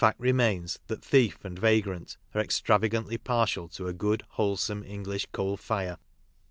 ct 0.03 0.15
remains 0.17 0.79
that 0.87 1.05
thief 1.05 1.45
and 1.45 1.59
vagrant 1.59 2.17
are 2.33 2.41
extravagantly 2.41 3.19
partial 3.19 3.67
to 3.67 3.85
a 3.85 3.93
good, 3.93 4.23
wholesome, 4.29 4.83
English 4.83 5.27
coal 5.31 5.55
fire. 5.55 5.99